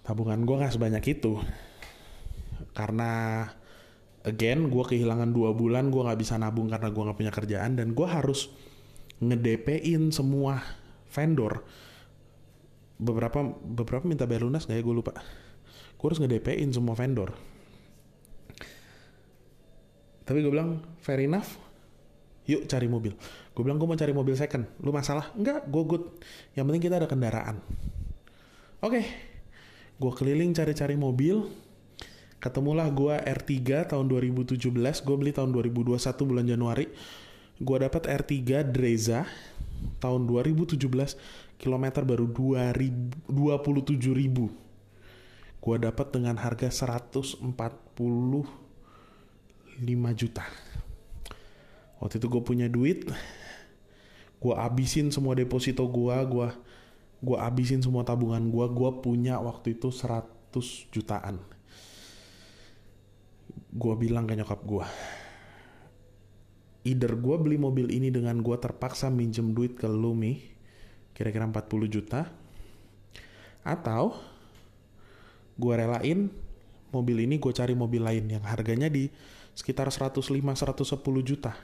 Tabungan 0.00 0.40
gue 0.40 0.56
gak 0.56 0.74
sebanyak 0.76 1.04
itu. 1.20 1.36
Karena 2.72 3.44
again 4.24 4.72
gue 4.72 4.84
kehilangan 4.84 5.28
dua 5.36 5.52
bulan 5.52 5.92
gue 5.92 6.00
gak 6.00 6.16
bisa 6.16 6.40
nabung 6.40 6.72
karena 6.72 6.88
gue 6.88 7.02
gak 7.04 7.18
punya 7.20 7.32
kerjaan 7.32 7.76
dan 7.76 7.92
gue 7.92 8.06
harus 8.08 8.48
ngedepin 9.20 10.08
semua 10.08 10.64
vendor. 11.12 11.60
Beberapa 12.96 13.44
beberapa 13.60 14.08
minta 14.08 14.24
bayar 14.24 14.48
lunas 14.48 14.64
gak 14.64 14.80
ya? 14.80 14.84
Gue 14.84 14.96
lupa. 14.96 15.12
Gue 16.00 16.06
harus 16.08 16.20
ngedepin 16.20 16.72
semua 16.72 16.96
vendor. 16.96 17.36
Tapi 20.24 20.40
gue 20.40 20.48
bilang 20.48 20.80
fair 21.04 21.20
enough. 21.20 21.60
Yuk 22.48 22.64
cari 22.68 22.88
mobil 22.88 23.12
gue 23.54 23.62
bilang 23.62 23.78
gue 23.78 23.86
mau 23.86 23.94
cari 23.94 24.10
mobil 24.10 24.34
second. 24.34 24.66
Lu 24.82 24.90
masalah? 24.90 25.30
Enggak 25.38 25.70
gue 25.70 25.82
good. 25.86 26.04
Yang 26.58 26.64
penting 26.66 26.82
kita 26.82 26.96
ada 26.98 27.08
kendaraan. 27.08 27.62
Oke. 28.82 29.00
Okay. 29.00 29.04
gue 29.94 30.10
keliling 30.10 30.50
cari-cari 30.50 30.98
mobil. 30.98 31.46
Ketemulah 32.42 32.90
gue 32.90 33.14
R3 33.14 33.88
tahun 33.94 34.10
2017 34.10 34.58
gue 34.74 35.16
beli 35.16 35.32
tahun 35.32 35.54
2021 35.54 36.02
bulan 36.26 36.44
Januari. 36.44 36.90
Gue 37.62 37.76
dapat 37.78 38.10
R3 38.10 38.66
Dreza 38.74 39.22
tahun 40.02 40.26
2017 40.26 40.76
kilometer 41.56 42.02
baru 42.02 42.26
2000, 42.28 43.30
27 43.30 44.12
ribu. 44.12 44.50
Gue 45.62 45.76
dapat 45.80 46.12
dengan 46.12 46.36
harga 46.36 46.68
145 46.68 47.40
juta. 50.12 50.44
Waktu 52.02 52.14
itu 52.20 52.26
gue 52.28 52.42
punya 52.44 52.68
duit 52.68 53.08
gue 54.44 54.52
abisin 54.52 55.08
semua 55.08 55.32
deposito 55.32 55.88
gue 55.88 56.16
gue 56.28 56.48
gue 57.24 57.38
abisin 57.40 57.80
semua 57.80 58.04
tabungan 58.04 58.44
gue 58.44 58.66
gue 58.68 58.90
punya 59.00 59.40
waktu 59.40 59.80
itu 59.80 59.88
100 59.88 60.92
jutaan. 60.92 61.40
Gue 63.72 63.94
bilang 63.96 64.28
ke 64.28 64.36
nyokap 64.36 64.60
gue 64.68 64.86
either 66.84 67.16
gue 67.16 67.36
beli 67.40 67.56
mobil 67.56 67.88
ini 67.88 68.12
dengan 68.12 68.44
gue 68.44 68.56
terpaksa 68.60 69.08
minjem 69.08 69.56
duit 69.56 69.72
ke 69.74 69.88
Lumi 69.88 70.36
kira-kira 71.16 71.48
40 71.48 71.88
juta 71.88 72.28
atau 73.64 74.12
gue 75.56 75.74
relain 75.74 76.28
mobil 76.92 77.24
ini 77.24 77.40
gue 77.40 77.52
cari 77.56 77.72
mobil 77.72 78.04
lain 78.04 78.28
yang 78.28 78.44
harganya 78.44 78.92
di 78.92 79.08
sekitar 79.56 79.88
105-110 79.88 81.00
juta. 81.24 81.56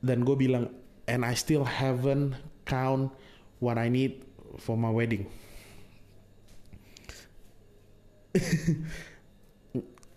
Dan 0.00 0.24
gue 0.24 0.36
bilang 0.36 0.72
and 1.10 1.26
I 1.26 1.34
still 1.34 1.66
haven't 1.66 2.38
count 2.62 3.10
what 3.58 3.74
I 3.74 3.90
need 3.90 4.22
for 4.62 4.78
my 4.78 4.94
wedding. 4.94 5.26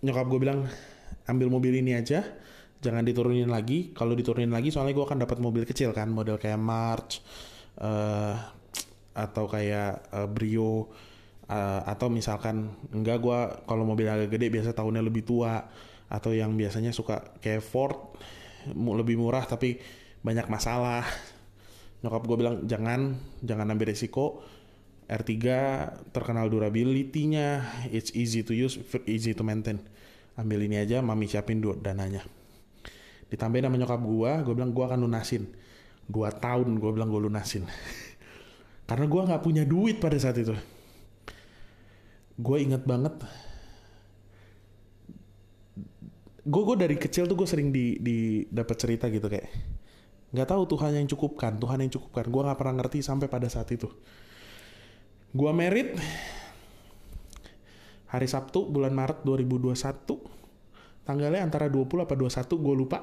Nyokap 0.06 0.26
gue 0.30 0.38
bilang 0.38 0.70
ambil 1.26 1.50
mobil 1.50 1.82
ini 1.82 1.98
aja 1.98 2.22
jangan 2.78 3.02
diturunin 3.02 3.50
lagi. 3.50 3.90
Kalau 3.98 4.14
diturunin 4.14 4.54
lagi 4.54 4.70
soalnya 4.70 4.94
gue 4.94 5.06
akan 5.10 5.26
dapat 5.26 5.42
mobil 5.42 5.66
kecil 5.66 5.90
kan 5.98 6.14
model 6.14 6.38
kayak 6.38 6.62
March 6.62 7.26
uh, 7.82 8.38
atau 9.18 9.50
kayak 9.50 10.14
uh, 10.14 10.30
Brio 10.30 10.94
uh, 11.50 11.82
atau 11.90 12.14
misalkan 12.14 12.70
enggak 12.94 13.18
gue 13.18 13.40
kalau 13.66 13.82
mobil 13.82 14.06
agak 14.06 14.38
gede 14.38 14.54
biasa 14.54 14.78
tahunnya 14.78 15.02
lebih 15.02 15.26
tua 15.26 15.66
atau 16.06 16.30
yang 16.30 16.54
biasanya 16.54 16.94
suka 16.94 17.34
kayak 17.42 17.66
Ford 17.66 18.14
lebih 18.78 19.18
murah 19.18 19.44
tapi 19.50 19.82
banyak 20.24 20.48
masalah. 20.48 21.04
Nyokap 22.02 22.24
gue 22.24 22.38
bilang 22.40 22.56
jangan 22.66 23.20
jangan 23.44 23.68
ambil 23.70 23.92
resiko. 23.92 24.42
R3 25.04 25.36
terkenal 26.16 26.48
durability-nya. 26.48 27.62
It's 27.92 28.16
easy 28.16 28.42
to 28.48 28.56
use 28.56 28.80
easy 29.04 29.36
to 29.36 29.44
maintain. 29.44 29.84
Ambil 30.40 30.66
ini 30.66 30.80
aja 30.80 31.04
mami 31.04 31.28
siapin 31.28 31.60
dua 31.60 31.78
dananya. 31.78 32.24
Ditambahin 33.30 33.68
sama 33.68 33.78
nyokap 33.78 34.02
gue 34.02 34.32
gue 34.48 34.54
bilang 34.56 34.72
gue 34.72 34.84
akan 34.88 35.00
lunasin. 35.04 35.44
Dua 36.08 36.32
tahun 36.32 36.80
gue 36.80 36.92
bilang 36.96 37.12
gue 37.12 37.22
lunasin. 37.28 37.68
Karena 38.90 39.06
gue 39.06 39.22
nggak 39.28 39.44
punya 39.44 39.64
duit 39.68 40.00
pada 40.00 40.16
saat 40.16 40.40
itu. 40.40 40.56
Gue 42.40 42.64
inget 42.64 42.82
banget 42.88 43.20
gue 46.44 46.64
gue 46.68 46.76
dari 46.76 46.96
kecil 47.00 47.24
tuh 47.24 47.40
gue 47.40 47.48
sering 47.48 47.72
di 47.72 47.96
di 48.04 48.44
dapat 48.52 48.76
cerita 48.76 49.08
gitu 49.08 49.32
kayak 49.32 49.48
nggak 50.34 50.48
tahu 50.50 50.64
Tuhan 50.66 50.98
yang 50.98 51.08
cukupkan 51.08 51.62
Tuhan 51.62 51.78
yang 51.86 51.92
cukupkan. 51.94 52.26
Gue 52.28 52.42
nggak 52.42 52.58
pernah 52.58 52.76
ngerti 52.82 53.00
sampai 53.06 53.30
pada 53.30 53.48
saat 53.48 53.70
itu. 53.70 53.88
Gue 55.34 55.52
merit 55.54 55.98
hari 58.10 58.28
Sabtu 58.30 58.70
bulan 58.70 58.94
Maret 58.94 59.26
2021 59.26 59.74
tanggalnya 61.04 61.44
antara 61.44 61.68
20 61.68 62.06
apa 62.06 62.16
21 62.18 62.66
gue 62.66 62.76
lupa. 62.76 63.00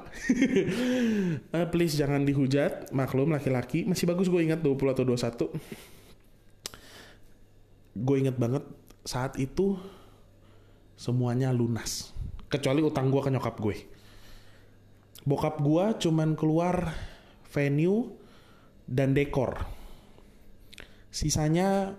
Uh, 1.55 1.67
please 1.73 1.95
jangan 1.95 2.23
dihujat. 2.27 2.91
Maklum 2.91 3.31
laki-laki. 3.31 3.87
Masih 3.87 4.07
bagus 4.07 4.27
gue 4.27 4.41
ingat 4.43 4.59
20 4.59 4.75
atau 4.91 5.03
21 5.03 5.99
gue 7.91 8.15
inget 8.15 8.39
banget 8.39 8.63
saat 9.03 9.35
itu 9.35 9.75
semuanya 10.95 11.51
lunas. 11.51 12.15
Kecuali 12.47 12.83
utang 12.83 13.11
gue 13.11 13.21
ke 13.23 13.31
nyokap 13.31 13.55
gue. 13.59 13.77
Bokap 15.27 15.61
gue 15.61 15.85
cuman 16.07 16.33
keluar 16.33 16.95
venue 17.51 18.15
dan 18.87 19.11
dekor. 19.11 19.59
Sisanya 21.11 21.91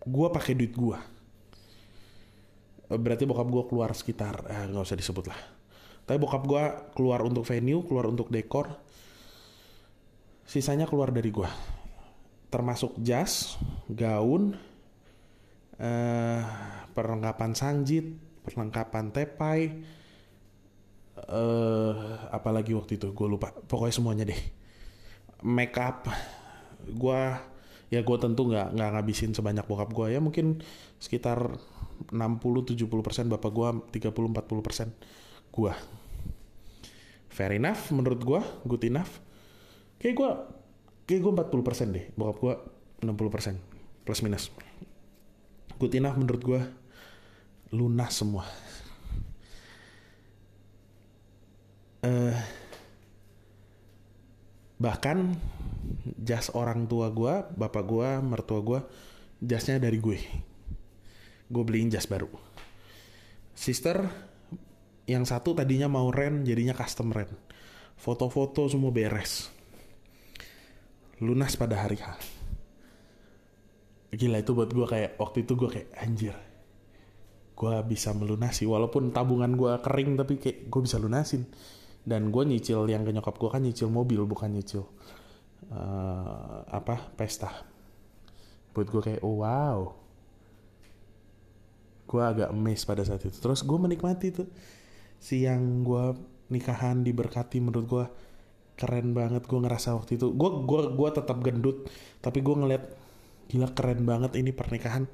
gue 0.00 0.28
pakai 0.32 0.56
duit 0.56 0.72
gue. 0.72 0.98
Berarti 2.86 3.28
bokap 3.28 3.48
gue 3.50 3.64
keluar 3.68 3.90
sekitar 3.92 4.46
eh, 4.48 4.64
nggak 4.72 4.86
usah 4.86 4.98
disebut 4.98 5.26
lah. 5.28 5.40
Tapi 6.06 6.16
bokap 6.22 6.42
gue 6.46 6.64
keluar 6.94 7.20
untuk 7.26 7.42
venue, 7.42 7.82
keluar 7.84 8.06
untuk 8.06 8.30
dekor. 8.30 8.70
Sisanya 10.46 10.86
keluar 10.86 11.10
dari 11.10 11.28
gue. 11.34 11.50
Termasuk 12.46 12.94
jas, 13.02 13.58
gaun, 13.90 14.54
uh, 15.82 16.42
perlengkapan 16.94 17.52
sanjit, 17.58 18.06
perlengkapan 18.46 19.10
tepai, 19.10 19.60
uh, 21.26 22.30
apalagi 22.30 22.70
waktu 22.78 23.02
itu 23.02 23.10
gue 23.10 23.26
lupa. 23.26 23.50
Pokoknya 23.50 23.94
semuanya 23.98 24.24
deh. 24.30 24.55
Make 25.46 25.78
up, 25.78 26.10
gue 26.90 27.20
ya 27.86 28.02
gue 28.02 28.16
tentu 28.18 28.50
nggak 28.50 28.74
nggak 28.74 28.90
ngabisin 28.98 29.30
sebanyak 29.30 29.62
bokap 29.62 29.94
gue 29.94 30.10
ya 30.10 30.18
mungkin 30.18 30.58
sekitar 30.98 31.54
60-70 32.10 32.82
persen 32.98 33.30
bapak 33.30 33.50
gue 33.54 33.68
30-40 34.02 34.66
persen 34.66 34.90
gue 35.54 35.70
fair 37.36 37.52
enough 37.52 37.92
menurut 37.92 38.20
gue 38.24 38.40
good 38.64 38.84
enough. 38.88 39.20
Kayak 40.00 40.14
gue 40.16 40.30
kayak 41.04 41.20
gue 41.20 41.32
40 41.52 41.68
persen 41.68 41.86
deh 41.92 42.08
bokap 42.16 42.36
gue 42.40 42.54
60 43.04 43.28
persen 43.28 43.54
plus 44.08 44.24
minus. 44.24 44.48
Good 45.76 46.00
enough 46.00 46.16
menurut 46.16 46.40
gue 46.40 46.60
lunas 47.76 48.16
semua. 48.16 48.48
Uh, 52.00 52.32
bahkan 54.76 55.32
jas 56.20 56.52
orang 56.52 56.84
tua 56.84 57.08
gue 57.08 57.34
bapak 57.56 57.84
gue 57.88 58.08
mertua 58.20 58.60
gue 58.60 58.80
jasnya 59.40 59.80
dari 59.80 59.96
gue. 60.00 60.20
Gue 61.48 61.62
beliin 61.64 61.88
jas 61.88 62.08
baru. 62.08 62.28
Sister 63.56 64.04
yang 65.06 65.22
satu 65.24 65.54
tadinya 65.54 65.86
mau 65.86 66.10
rent 66.10 66.44
jadinya 66.44 66.74
custom 66.74 67.14
rent 67.14 67.32
foto-foto 67.96 68.68
semua 68.68 68.92
beres. 68.92 69.48
Lunas 71.24 71.56
pada 71.56 71.80
hari 71.80 71.96
H. 71.96 72.06
Gila 74.12 74.40
itu 74.40 74.52
buat 74.52 74.68
gue 74.68 74.86
kayak 74.86 75.16
waktu 75.16 75.48
itu 75.48 75.52
gue 75.56 75.68
kayak 75.72 75.88
anjir. 75.96 76.36
Gue 77.56 77.72
bisa 77.88 78.12
melunasi 78.12 78.68
walaupun 78.68 79.16
tabungan 79.16 79.56
gue 79.56 79.72
kering 79.80 80.20
tapi 80.20 80.36
kayak 80.36 80.68
gue 80.68 80.80
bisa 80.84 81.00
lunasin 81.00 81.48
dan 82.06 82.30
gue 82.30 82.42
nyicil 82.46 82.86
yang 82.86 83.02
ke 83.02 83.10
nyokap 83.10 83.34
gue 83.34 83.50
kan 83.50 83.58
nyicil 83.66 83.90
mobil 83.90 84.22
bukan 84.22 84.54
nyicil 84.54 84.86
uh, 85.74 86.62
apa 86.70 87.10
pesta. 87.18 87.50
Buat 88.70 88.86
gue 88.86 89.02
kayak 89.02 89.22
oh 89.26 89.42
wow. 89.42 89.78
Gue 92.06 92.22
agak 92.22 92.54
emes 92.54 92.86
pada 92.86 93.02
saat 93.02 93.26
itu. 93.26 93.34
Terus 93.34 93.66
gue 93.66 93.78
menikmati 93.78 94.30
tuh 94.30 94.46
siang 95.18 95.82
gue 95.82 96.14
nikahan 96.54 97.02
diberkati 97.02 97.58
menurut 97.58 97.86
gue 97.90 98.04
keren 98.78 99.10
banget 99.10 99.42
gue 99.50 99.58
ngerasa 99.58 99.98
waktu 99.98 100.14
itu. 100.14 100.30
Gue 100.30 100.62
gue 100.62 100.80
gue 100.94 101.08
tetap 101.10 101.42
gendut 101.42 101.90
tapi 102.22 102.38
gue 102.38 102.54
ngeliat 102.54 102.84
gila 103.50 103.74
keren 103.74 104.06
banget 104.06 104.38
ini 104.38 104.54
pernikahan. 104.54 105.10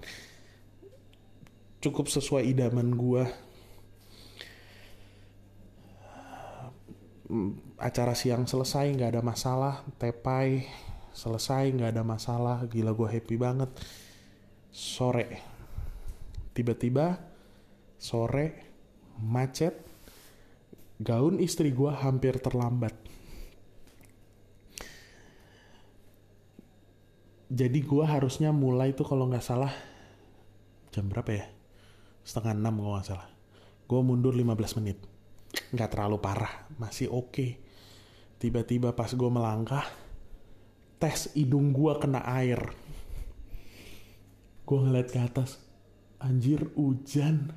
Cukup 1.80 2.12
sesuai 2.12 2.44
idaman 2.52 2.92
gue 2.92 3.24
acara 7.80 8.12
siang 8.12 8.44
selesai 8.44 8.92
nggak 8.92 9.10
ada 9.16 9.22
masalah 9.24 9.80
tepai 9.96 10.68
selesai 11.12 11.72
nggak 11.72 11.90
ada 11.96 12.04
masalah 12.04 12.64
gila 12.68 12.92
gue 12.92 13.08
happy 13.08 13.36
banget. 13.40 13.70
Sore 14.72 15.28
tiba-tiba 16.52 17.16
sore 17.96 18.46
macet 19.20 19.76
gaun 21.00 21.40
istri 21.40 21.72
gue 21.72 21.92
hampir 21.92 22.36
terlambat. 22.40 22.96
Jadi 27.52 27.84
gue 27.84 28.04
harusnya 28.04 28.48
mulai 28.48 28.96
tuh 28.96 29.04
kalau 29.04 29.28
nggak 29.28 29.44
salah 29.44 29.72
jam 30.88 31.08
berapa 31.08 31.28
ya? 31.36 31.44
Setengah 32.24 32.56
enam 32.56 32.80
kalau 32.80 32.96
nggak 32.96 33.08
salah. 33.12 33.28
Gue 33.84 34.00
mundur 34.00 34.32
15 34.32 34.80
menit 34.80 35.11
nggak 35.72 35.90
terlalu 35.90 36.20
parah 36.20 36.68
masih 36.76 37.08
oke. 37.08 37.32
Okay. 37.32 37.50
tiba-tiba 38.42 38.90
pas 38.90 39.06
gue 39.06 39.30
melangkah 39.30 39.86
tes 40.98 41.30
hidung 41.34 41.72
gue 41.72 41.92
kena 41.98 42.22
air. 42.26 42.60
Gue 44.66 44.78
ngeliat 44.78 45.08
ke 45.10 45.18
atas 45.18 45.58
anjir 46.22 46.70
hujan. 46.74 47.54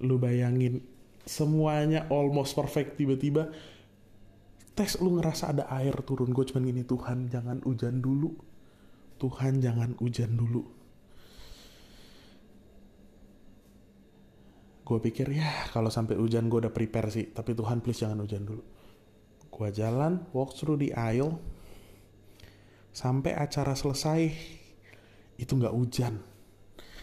Lu 0.00 0.20
bayangin 0.20 0.84
semuanya 1.24 2.04
almost 2.12 2.52
perfect. 2.52 3.00
Tiba-tiba 3.00 3.48
tes 4.76 5.00
lu 5.00 5.16
ngerasa 5.16 5.56
ada 5.56 5.64
air 5.72 5.96
turun. 6.04 6.36
Gue 6.36 6.44
cuman 6.44 6.68
gini 6.68 6.84
Tuhan 6.84 7.32
jangan 7.32 7.64
hujan 7.64 8.04
dulu. 8.04 8.36
Tuhan 9.16 9.64
jangan 9.64 9.96
hujan 9.96 10.36
dulu. 10.36 10.75
Gue 14.86 15.02
pikir 15.02 15.34
ya 15.34 15.66
kalau 15.74 15.90
sampai 15.90 16.14
hujan 16.14 16.46
gue 16.46 16.62
udah 16.62 16.70
prepare 16.70 17.10
sih. 17.10 17.34
Tapi 17.34 17.58
Tuhan 17.58 17.82
please 17.82 18.06
jangan 18.06 18.22
hujan 18.22 18.46
dulu. 18.46 18.62
Gue 19.50 19.68
jalan, 19.74 20.30
walk 20.30 20.54
through 20.54 20.78
the 20.78 20.94
aisle. 20.94 21.42
Sampai 22.94 23.34
acara 23.34 23.74
selesai, 23.74 24.30
itu 25.42 25.52
gak 25.58 25.74
hujan. 25.74 26.22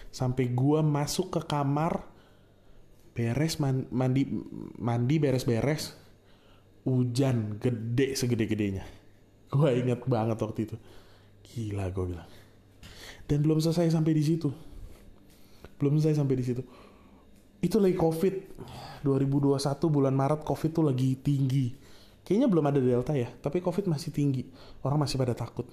Sampai 0.09 0.55
gue 0.55 0.79
masuk 0.79 1.33
ke 1.35 1.41
kamar, 1.43 2.07
beres 3.13 3.59
mandi 3.59 4.25
mandi 4.79 5.15
beres-beres, 5.19 5.93
hujan 6.87 7.59
gede 7.59 8.15
segede-gedenya. 8.15 8.85
Gue 9.53 9.69
inget 9.77 10.01
banget 10.09 10.41
waktu 10.41 10.65
itu 10.65 10.77
Gila 11.43 11.91
gue 11.93 12.05
bilang. 12.15 12.29
Dan 13.29 13.45
belum 13.45 13.59
selesai 13.61 13.93
sampai 13.93 14.15
di 14.15 14.23
situ. 14.23 14.49
Belum 15.77 15.99
selesai 15.99 16.23
sampai 16.23 16.35
di 16.39 16.45
situ. 16.45 16.63
Itu 17.63 17.79
lagi 17.79 17.95
COVID. 17.95 18.35
2021 19.07 19.59
bulan 19.87 20.11
Maret 20.11 20.43
COVID 20.43 20.71
tuh 20.75 20.83
lagi 20.83 21.15
tinggi. 21.19 21.71
Kayaknya 22.23 22.47
belum 22.47 22.65
ada 22.67 22.79
Delta 22.79 23.15
ya, 23.15 23.27
tapi 23.39 23.59
COVID 23.59 23.87
masih 23.87 24.11
tinggi. 24.11 24.47
Orang 24.83 24.99
masih 24.99 25.15
pada 25.19 25.35
takut. 25.35 25.67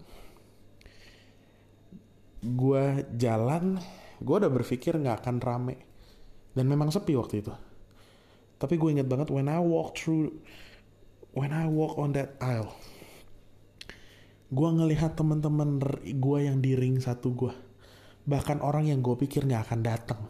Gue 2.43 3.07
jalan, 3.15 3.79
gue 4.19 4.35
udah 4.35 4.51
berpikir 4.51 4.99
nggak 4.99 5.27
akan 5.27 5.37
rame. 5.43 5.77
Dan 6.55 6.67
memang 6.67 6.91
sepi 6.91 7.15
waktu 7.15 7.43
itu. 7.43 7.55
Tapi 8.59 8.75
gue 8.79 8.91
inget 8.99 9.07
banget 9.07 9.31
when 9.31 9.47
I 9.47 9.63
walk 9.63 9.95
through, 9.95 10.35
when 11.35 11.55
I 11.55 11.71
walk 11.71 11.99
on 11.99 12.15
that 12.19 12.35
aisle, 12.43 12.75
gue 14.51 14.69
ngelihat 14.75 15.15
teman-teman 15.15 15.79
gue 16.03 16.39
yang 16.43 16.59
di 16.59 16.75
ring 16.75 16.99
satu 16.99 17.31
gue 17.31 17.55
bahkan 18.27 18.59
orang 18.61 18.91
yang 18.91 18.99
gue 19.01 19.15
pikir 19.15 19.47
nggak 19.47 19.71
akan 19.71 19.81
datang 19.81 20.21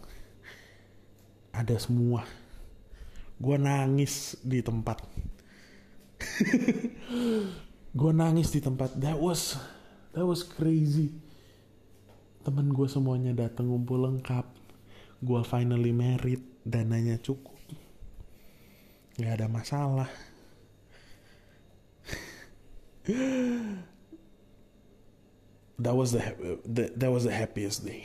ada 1.60 1.76
semua. 1.76 2.24
Gue 3.36 3.56
nangis 3.60 4.40
di 4.40 4.64
tempat. 4.64 5.04
Gue 8.00 8.12
nangis 8.16 8.48
di 8.52 8.60
tempat. 8.64 8.96
That 8.96 9.20
was 9.20 9.60
that 10.16 10.24
was 10.24 10.40
crazy. 10.40 11.12
Temen 12.40 12.72
gue 12.72 12.88
semuanya 12.88 13.36
datang 13.36 13.68
ngumpul 13.68 14.00
lengkap. 14.08 14.48
Gue 15.20 15.40
finally 15.44 15.92
married. 15.92 16.40
Dananya 16.64 17.20
cukup. 17.20 17.56
Nggak 19.20 19.34
ada 19.36 19.46
masalah. 19.48 20.08
That 25.80 25.96
was 25.96 26.12
the, 26.12 26.20
the 26.68 26.92
that 26.92 27.08
was 27.08 27.24
the 27.24 27.32
happiest 27.32 27.88
day. 27.88 28.04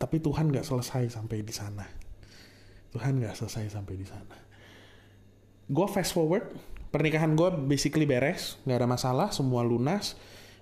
Tapi 0.00 0.16
Tuhan 0.16 0.48
nggak 0.48 0.64
selesai 0.64 1.12
sampai 1.12 1.44
di 1.44 1.52
sana. 1.52 1.84
Tuhan 2.94 3.20
nggak 3.20 3.36
selesai 3.36 3.72
sampai 3.72 3.94
di 3.96 4.06
sana. 4.08 4.36
Gue 5.68 5.86
fast 5.92 6.16
forward, 6.16 6.48
pernikahan 6.88 7.36
gue 7.36 7.48
basically 7.68 8.08
beres, 8.08 8.56
nggak 8.64 8.78
ada 8.84 8.88
masalah, 8.88 9.28
semua 9.32 9.60
lunas. 9.60 10.16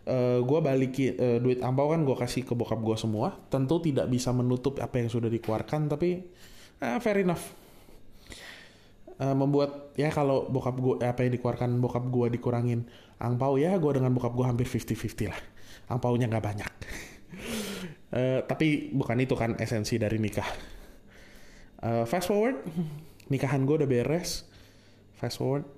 Uh, 0.06 0.38
gue 0.46 0.58
balikin 0.62 1.18
uh, 1.18 1.38
duit 1.42 1.58
ampau 1.66 1.90
kan 1.90 2.06
gue 2.06 2.14
kasih 2.14 2.46
ke 2.46 2.54
bokap 2.54 2.78
gue 2.78 2.94
semua. 2.98 3.34
Tentu 3.50 3.82
tidak 3.82 4.06
bisa 4.06 4.30
menutup 4.30 4.78
apa 4.78 5.02
yang 5.02 5.10
sudah 5.10 5.26
dikeluarkan, 5.26 5.90
tapi 5.90 6.22
uh, 6.82 6.98
fair 7.02 7.22
enough. 7.22 7.54
Uh, 9.16 9.32
membuat 9.32 9.96
ya 9.96 10.12
kalau 10.12 10.46
bokap 10.46 10.76
gue 10.76 10.94
apa 11.02 11.24
yang 11.24 11.32
dikeluarkan 11.40 11.70
bokap 11.80 12.04
gue 12.04 12.26
dikurangin 12.36 12.84
angpau 13.16 13.56
ya 13.56 13.72
gue 13.80 13.88
dengan 13.96 14.12
bokap 14.12 14.36
gue 14.36 14.44
hampir 14.44 14.68
50-50 14.68 15.32
lah 15.32 15.40
angpaunya 15.88 16.26
nggak 16.28 16.44
banyak. 16.44 16.72
uh, 18.12 18.40
tapi 18.50 18.90
bukan 18.92 19.16
itu 19.22 19.34
kan 19.38 19.54
esensi 19.58 19.96
dari 19.96 20.18
nikah. 20.18 20.75
Uh, 21.76 22.08
fast 22.08 22.32
forward, 22.32 22.56
nikahan 23.28 23.68
gue 23.68 23.76
udah 23.84 23.88
beres. 23.88 24.48
Fast 25.20 25.36
forward 25.36 25.68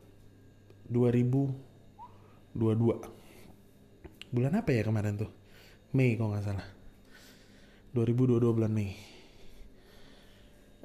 2022. 0.87 2.55
Bulan 4.31 4.53
apa 4.55 4.71
ya 4.71 4.87
kemarin 4.87 5.19
tuh? 5.19 5.31
Mei 5.91 6.15
kalau 6.15 6.31
nggak 6.31 6.47
salah. 6.47 6.69
2022 7.99 8.39
bulan 8.55 8.71
Mei. 8.71 8.95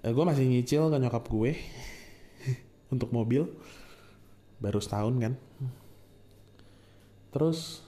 Uh, 0.02 0.10
gue 0.10 0.24
masih 0.26 0.50
nyicil 0.50 0.90
ke 0.90 0.98
nyokap 0.98 1.30
gue 1.30 1.52
untuk 2.94 3.14
mobil. 3.14 3.46
Baru 4.58 4.82
setahun 4.82 5.14
kan. 5.22 5.34
Terus 7.30 7.86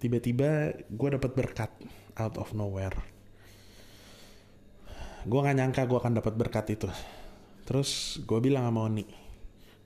tiba-tiba 0.00 0.76
gue 0.88 1.08
dapat 1.16 1.32
berkat 1.32 1.72
out 2.16 2.36
of 2.40 2.52
nowhere 2.56 3.19
gue 5.26 5.40
nggak 5.40 5.56
nyangka 5.56 5.82
gue 5.88 5.98
akan 5.98 6.12
dapat 6.20 6.34
berkat 6.36 6.66
itu. 6.72 6.88
Terus 7.64 8.20
gue 8.24 8.38
bilang 8.40 8.66
sama 8.66 8.86
Oni 8.86 9.30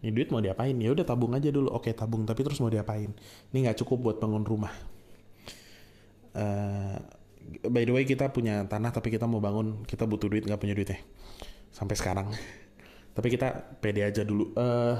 ini 0.04 0.12
duit 0.12 0.28
mau 0.28 0.44
diapain? 0.44 0.76
Ya 0.76 0.92
udah 0.92 1.00
tabung 1.08 1.32
aja 1.32 1.48
dulu. 1.48 1.72
Oke 1.72 1.96
tabung 1.96 2.28
tapi 2.28 2.44
terus 2.44 2.60
mau 2.60 2.68
diapain? 2.68 3.08
Ini 3.48 3.58
nggak 3.64 3.80
cukup 3.80 4.04
buat 4.04 4.16
bangun 4.20 4.44
rumah. 4.44 4.76
Uh, 6.36 7.00
by 7.72 7.88
the 7.88 7.92
way 7.96 8.04
kita 8.04 8.28
punya 8.28 8.68
tanah 8.68 8.92
tapi 8.92 9.08
kita 9.08 9.24
mau 9.24 9.40
bangun 9.40 9.80
kita 9.88 10.04
butuh 10.04 10.28
duit 10.28 10.44
nggak 10.44 10.60
punya 10.60 10.76
duit 10.76 10.92
ya 10.92 11.00
sampai 11.72 11.96
sekarang. 11.96 12.28
Tapi 13.14 13.30
kita 13.30 13.78
pede 13.78 14.02
aja 14.02 14.26
dulu. 14.26 14.50
Uh, 14.58 14.98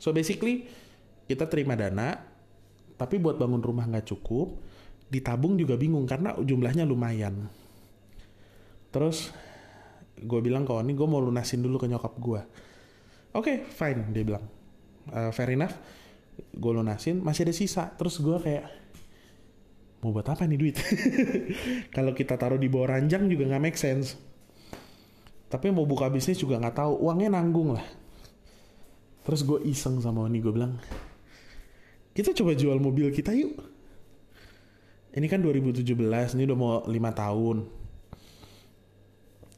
so 0.00 0.10
basically 0.16 0.64
kita 1.28 1.44
terima 1.44 1.76
dana 1.76 2.24
tapi 2.96 3.20
buat 3.20 3.36
bangun 3.36 3.60
rumah 3.60 3.84
nggak 3.84 4.08
cukup 4.08 4.64
ditabung 5.12 5.60
juga 5.60 5.76
bingung 5.76 6.08
karena 6.08 6.34
jumlahnya 6.40 6.88
lumayan. 6.88 7.52
Terus 8.88 9.28
gue 10.24 10.40
bilang 10.40 10.64
ke 10.64 10.72
Oni 10.72 10.96
gue 10.96 11.06
mau 11.06 11.20
lunasin 11.20 11.60
dulu 11.60 11.76
ke 11.76 11.86
nyokap 11.86 12.16
gue 12.16 12.40
oke 13.34 13.44
okay, 13.44 13.56
fine 13.66 14.10
dia 14.14 14.24
bilang. 14.24 14.44
Uh, 15.10 15.28
fair 15.34 15.52
enough. 15.52 15.74
Gue 16.54 16.72
lunasin 16.72 17.20
masih 17.20 17.44
ada 17.50 17.54
sisa. 17.54 17.92
Terus 17.98 18.18
gue 18.22 18.36
kayak 18.40 18.64
mau 20.00 20.14
buat 20.14 20.24
apa 20.24 20.48
nih 20.48 20.58
duit? 20.58 20.76
Kalau 21.94 22.16
kita 22.16 22.40
taruh 22.40 22.56
di 22.56 22.70
bawah 22.70 22.96
ranjang 22.96 23.28
juga 23.28 23.50
nggak 23.52 23.62
make 23.62 23.78
sense. 23.78 24.16
Tapi 25.52 25.70
mau 25.70 25.84
buka 25.84 26.08
bisnis 26.08 26.40
juga 26.40 26.56
nggak 26.56 26.76
tahu. 26.78 26.92
Uangnya 27.04 27.36
nanggung 27.36 27.76
lah. 27.76 27.84
Terus 29.24 29.44
gue 29.44 29.60
iseng 29.68 30.00
sama 30.00 30.24
Oni 30.24 30.40
gue 30.40 30.52
bilang 30.52 30.76
kita 32.14 32.30
coba 32.30 32.54
jual 32.54 32.78
mobil 32.78 33.10
kita 33.10 33.34
yuk. 33.34 33.58
Ini 35.14 35.26
kan 35.30 35.42
2017, 35.42 35.94
ini 36.38 36.42
udah 36.46 36.58
mau 36.58 36.82
5 36.86 36.90
tahun. 37.14 37.56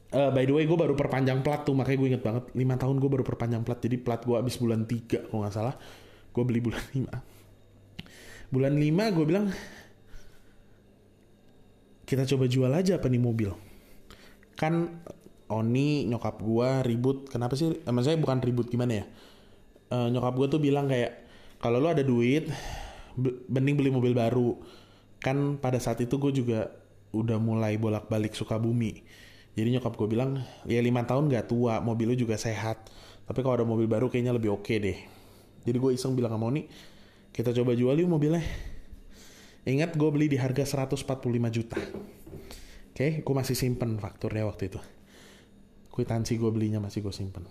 Uh, 0.07 0.31
by 0.31 0.47
the 0.47 0.53
way, 0.55 0.63
gue 0.63 0.77
baru 0.77 0.95
perpanjang 0.95 1.43
plat 1.43 1.67
tuh, 1.67 1.75
makanya 1.75 1.97
gue 1.99 2.07
inget 2.15 2.23
banget. 2.23 2.43
5 2.55 2.81
tahun 2.81 2.95
gue 2.99 3.09
baru 3.11 3.23
perpanjang 3.27 3.63
plat, 3.67 3.79
jadi 3.79 3.95
plat 3.99 4.21
gue 4.23 4.35
abis 4.39 4.55
bulan 4.55 4.87
3 4.87 5.27
kalau 5.27 5.43
nggak 5.43 5.55
salah. 5.55 5.75
Gue 6.31 6.43
beli 6.47 6.63
bulan 6.63 6.83
5. 6.95 8.53
Bulan 8.53 8.73
5 8.79 9.15
gue 9.15 9.25
bilang, 9.27 9.45
kita 12.07 12.23
coba 12.23 12.45
jual 12.47 12.71
aja 12.71 12.95
apa 12.95 13.07
nih 13.11 13.19
mobil. 13.19 13.51
Kan 14.55 15.03
Oni 15.47 16.03
nyokap 16.03 16.43
gue 16.43 16.69
ribut, 16.83 17.31
kenapa 17.31 17.55
sih? 17.55 17.79
Emang 17.87 18.03
saya 18.03 18.19
bukan 18.19 18.43
ribut 18.43 18.67
gimana 18.67 18.99
ya? 18.99 19.05
Uh, 19.87 20.11
nyokap 20.11 20.35
gue 20.35 20.47
tuh 20.51 20.59
bilang 20.59 20.91
kayak, 20.91 21.23
kalau 21.63 21.79
lo 21.79 21.87
ada 21.87 22.03
duit 22.03 22.51
mending 23.49 23.75
beli 23.77 23.89
mobil 23.89 24.13
baru 24.13 24.57
kan 25.17 25.57
pada 25.57 25.81
saat 25.81 25.97
itu 26.05 26.21
gue 26.21 26.31
juga 26.43 26.69
udah 27.09 27.41
mulai 27.41 27.73
bolak-balik 27.81 28.37
suka 28.37 28.61
bumi 28.61 29.01
jadi 29.57 29.81
nyokap 29.81 29.97
gue 29.97 30.05
bilang 30.05 30.37
ya 30.69 30.77
lima 30.85 31.01
tahun 31.01 31.33
gak 31.33 31.49
tua 31.49 31.81
mobil 31.81 32.13
lo 32.13 32.15
juga 32.15 32.37
sehat. 32.37 32.93
Tapi 33.25 33.41
kalau 33.41 33.57
ada 33.57 33.65
mobil 33.65 33.89
baru 33.89 34.05
kayaknya 34.05 34.37
lebih 34.37 34.53
oke 34.53 34.69
okay 34.69 34.77
deh. 34.77 34.97
Jadi 35.65 35.77
gue 35.81 35.91
iseng 35.97 36.13
bilang 36.13 36.37
sama 36.37 36.45
Moni 36.45 36.69
kita 37.33 37.49
coba 37.57 37.73
jual 37.73 37.97
yuk 37.97 38.05
mobilnya. 38.05 38.45
Ingat 39.65 39.97
gue 39.97 40.09
beli 40.13 40.29
di 40.29 40.37
harga 40.37 40.85
145 40.85 41.01
juta. 41.49 41.81
Oke 41.81 42.93
okay, 42.93 43.11
gue 43.25 43.33
masih 43.33 43.57
simpen 43.57 43.97
fakturnya 43.97 44.45
waktu 44.45 44.69
itu. 44.69 44.79
Kwitansi 45.89 46.37
gue 46.37 46.53
belinya 46.53 46.77
masih 46.77 47.01
gue 47.01 47.11
simpen. 47.11 47.41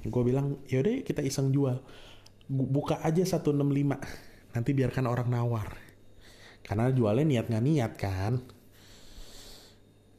Gue 0.00 0.22
bilang 0.24 0.64
yaudah 0.72 1.04
kita 1.04 1.20
iseng 1.20 1.52
jual. 1.52 1.76
Buka 2.48 3.04
aja 3.04 3.20
165 3.20 3.52
nanti 4.56 4.70
biarkan 4.72 5.04
orang 5.12 5.28
nawar. 5.28 5.76
Karena 6.64 6.88
jualnya 6.88 7.28
niat 7.28 7.46
nggak 7.52 7.64
niat 7.68 7.92
kan 8.00 8.40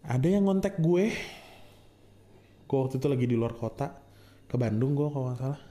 ada 0.05 0.29
yang 0.29 0.45
ngontek 0.45 0.77
gue. 0.77 1.09
Gue 2.65 2.77
waktu 2.77 2.97
itu 3.01 3.07
lagi 3.09 3.25
di 3.25 3.35
luar 3.37 3.57
kota 3.57 3.89
ke 4.45 4.57
Bandung 4.57 4.93
gue 4.93 5.09
kalau 5.09 5.25
nggak 5.29 5.39
salah. 5.41 5.61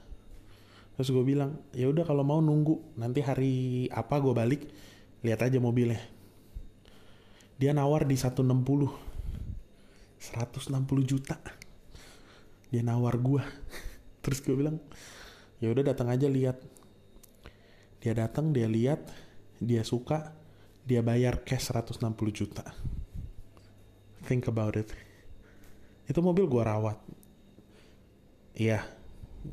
Terus 0.95 1.11
gue 1.11 1.23
bilang 1.23 1.59
ya 1.71 1.87
udah 1.87 2.03
kalau 2.03 2.23
mau 2.27 2.43
nunggu. 2.43 2.99
Nanti 2.99 3.23
hari 3.23 3.87
apa 3.91 4.19
gue 4.19 4.33
balik 4.35 4.67
lihat 5.23 5.43
aja 5.43 5.59
mobilnya. 5.59 5.99
Dia 7.55 7.71
nawar 7.71 8.03
di 8.03 8.19
160 8.19 8.43
160 8.43 8.91
juta. 11.07 11.39
Dia 12.71 12.83
nawar 12.83 13.15
gue 13.19 13.43
terus 14.23 14.39
gue 14.43 14.55
bilang 14.55 14.79
ya 15.63 15.71
udah 15.71 15.95
datang 15.95 16.11
aja 16.11 16.27
lihat. 16.27 16.59
Dia 18.03 18.11
datang 18.11 18.51
dia 18.51 18.67
lihat 18.67 19.07
dia 19.63 19.87
suka 19.87 20.35
dia 20.83 20.99
bayar 20.99 21.47
cash 21.47 21.71
160 21.71 22.03
juta 22.35 22.75
think 24.25 24.49
about 24.49 24.73
it. 24.75 24.89
Itu 26.09 26.25
mobil 26.25 26.49
gua 26.49 26.65
rawat. 26.65 26.97
Iya 28.57 28.81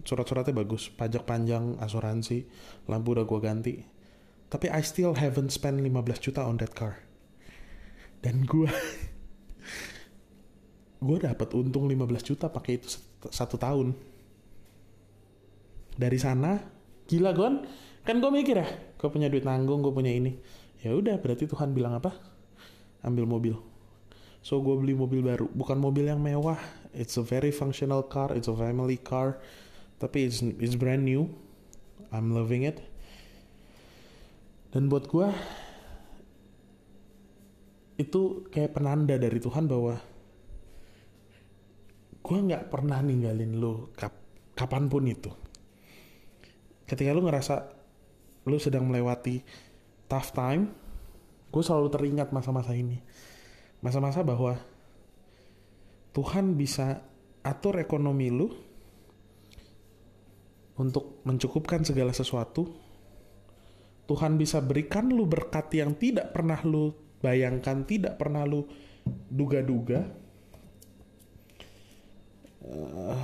surat-suratnya 0.00 0.56
bagus. 0.56 0.88
Pajak 0.88 1.28
panjang 1.28 1.76
asuransi 1.76 2.48
lampu 2.88 3.12
udah 3.12 3.28
gua 3.28 3.40
ganti. 3.44 3.84
Tapi 4.48 4.68
I 4.68 4.84
still 4.84 5.16
haven't 5.16 5.52
spent 5.52 5.80
15 5.80 6.24
juta 6.24 6.44
on 6.44 6.56
that 6.60 6.72
car. 6.72 7.00
Dan 8.24 8.48
gua 8.48 8.72
gue 11.02 11.18
dapat 11.18 11.50
untung 11.58 11.90
15 11.90 11.98
juta 12.22 12.46
pakai 12.46 12.78
itu 12.78 13.00
satu 13.28 13.58
tahun. 13.58 13.96
Dari 15.98 16.18
sana 16.20 16.60
gila 17.08 17.32
gon. 17.34 17.64
Kan 18.02 18.18
gue 18.18 18.30
mikir 18.34 18.58
ya 18.58 18.66
gue 18.98 19.08
punya 19.10 19.30
duit 19.30 19.42
nanggung 19.42 19.82
gue 19.82 19.92
punya 19.94 20.10
ini. 20.14 20.38
Ya 20.82 20.94
udah 20.94 21.18
berarti 21.18 21.46
Tuhan 21.46 21.74
bilang 21.74 21.98
apa? 21.98 22.14
Ambil 23.02 23.26
mobil 23.26 23.71
so 24.42 24.58
gue 24.58 24.74
beli 24.74 24.92
mobil 24.92 25.22
baru. 25.22 25.46
Bukan 25.48 25.78
mobil 25.78 26.10
yang 26.10 26.18
mewah. 26.18 26.58
It's 26.92 27.16
a 27.16 27.24
very 27.24 27.54
functional 27.54 28.04
car. 28.04 28.34
It's 28.36 28.50
a 28.50 28.56
family 28.58 28.98
car. 29.00 29.40
Tapi 30.02 30.28
it's 30.28 30.42
it's 30.60 30.74
brand 30.74 31.06
new. 31.06 31.30
I'm 32.12 32.34
loving 32.34 32.66
it. 32.68 32.82
Dan 34.74 34.90
buat 34.90 35.08
gue 35.08 35.28
itu 37.96 38.50
kayak 38.50 38.74
penanda 38.74 39.14
dari 39.16 39.38
Tuhan 39.38 39.70
bahwa 39.70 39.94
gue 42.22 42.38
nggak 42.50 42.72
pernah 42.72 42.98
ninggalin 42.98 43.56
lo 43.56 43.94
kap 43.94 44.12
kapan 44.58 44.90
pun 44.90 45.06
itu. 45.06 45.30
Ketika 46.84 47.14
lu 47.14 47.24
ngerasa 47.24 47.54
lu 48.50 48.58
sedang 48.58 48.90
melewati 48.90 49.38
tough 50.10 50.34
time 50.34 50.74
gue 51.52 51.62
selalu 51.62 51.88
teringat 51.92 52.34
masa-masa 52.34 52.74
ini 52.74 52.98
masa-masa 53.82 54.22
bahwa 54.22 54.56
Tuhan 56.14 56.54
bisa 56.54 57.02
atur 57.42 57.82
ekonomi 57.82 58.30
lu 58.30 58.48
untuk 60.78 61.20
mencukupkan 61.26 61.82
segala 61.82 62.14
sesuatu 62.14 62.70
Tuhan 64.06 64.38
bisa 64.38 64.62
berikan 64.62 65.10
lu 65.10 65.26
berkat 65.26 65.72
yang 65.74 65.98
tidak 65.98 66.30
pernah 66.30 66.58
lu 66.62 66.94
bayangkan 67.22 67.82
tidak 67.86 68.18
pernah 68.18 68.46
lu 68.46 68.66
duga-duga 69.30 70.06
uh, 72.66 73.18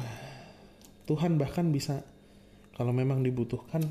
Tuhan 1.06 1.38
bahkan 1.38 1.70
bisa 1.70 2.02
kalau 2.74 2.94
memang 2.94 3.22
dibutuhkan 3.22 3.82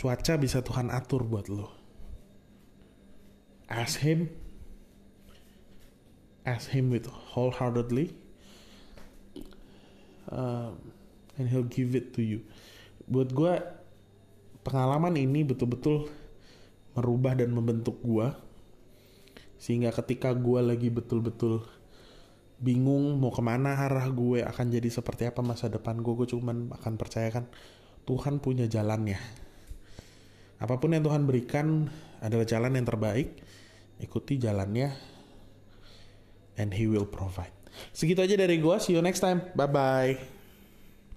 cuaca 0.00 0.34
bisa 0.40 0.64
Tuhan 0.64 0.88
atur 0.92 1.24
buat 1.24 1.46
lo 1.52 1.81
ask 3.72 3.98
him. 4.04 4.28
Ask 6.44 6.68
him 6.68 6.92
with 6.92 7.08
wholeheartedly. 7.08 8.12
Uh, 10.28 10.76
and 11.40 11.48
he'll 11.48 11.66
give 11.66 11.96
it 11.96 12.12
to 12.12 12.20
you. 12.20 12.44
Buat 13.08 13.32
gue 13.32 13.52
pengalaman 14.62 15.16
ini 15.18 15.42
betul-betul 15.42 16.06
merubah 16.92 17.34
dan 17.34 17.50
membentuk 17.50 17.98
gue 18.04 18.28
sehingga 19.62 19.94
ketika 19.94 20.34
gue 20.34 20.58
lagi 20.58 20.90
betul-betul 20.90 21.62
bingung 22.62 23.18
mau 23.18 23.30
ke 23.30 23.42
mana 23.42 23.74
arah 23.74 24.06
gue 24.10 24.42
akan 24.42 24.66
jadi 24.70 24.90
seperti 24.90 25.30
apa 25.30 25.42
masa 25.42 25.70
depan 25.70 25.98
gue 25.98 26.14
gue 26.14 26.28
cuman 26.30 26.70
akan 26.82 26.94
percayakan 26.98 27.46
Tuhan 28.02 28.42
punya 28.42 28.66
jalannya. 28.66 29.18
Apa 30.62 30.78
pun 30.78 30.94
yang 30.94 31.02
Tuhan 31.02 31.26
berikan 31.26 31.90
adalah 32.22 32.46
jalan 32.46 32.74
yang 32.78 32.86
terbaik 32.86 33.34
ikuti 34.02 34.36
jalannya 34.36 34.90
and 36.58 36.74
he 36.74 36.90
will 36.90 37.06
provide. 37.06 37.54
Segitu 37.94 38.20
aja 38.20 38.36
dari 38.36 38.60
gue 38.60 38.76
see 38.82 38.92
you 38.92 39.00
next 39.00 39.22
time. 39.24 39.40
Bye 39.56 39.70
bye 39.70 40.41